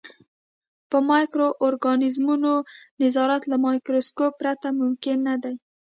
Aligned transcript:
په 0.89 0.97
مایکرو 1.09 1.47
ارګانیزمونو 1.65 2.53
نظارت 3.01 3.43
له 3.51 3.55
مایکروسکوپ 3.65 4.33
پرته 4.41 4.67
ممکن 4.81 5.17
نه 5.27 5.35
دی. 5.43 5.55